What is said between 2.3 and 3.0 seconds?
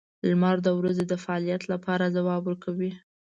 ورکوي.